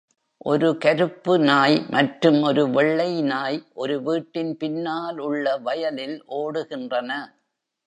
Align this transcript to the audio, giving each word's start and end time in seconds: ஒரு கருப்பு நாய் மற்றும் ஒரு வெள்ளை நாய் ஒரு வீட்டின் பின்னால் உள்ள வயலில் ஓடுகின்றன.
ஒரு 0.45 0.69
கருப்பு 0.77 1.33
நாய் 1.39 1.77
மற்றும் 1.89 2.39
ஒரு 2.41 2.63
வெள்ளை 2.69 3.21
நாய் 3.23 3.59
ஒரு 3.73 3.97
வீட்டின் 4.01 4.51
பின்னால் 4.57 5.19
உள்ள 5.19 5.55
வயலில் 5.57 6.17
ஓடுகின்றன. 6.39 7.11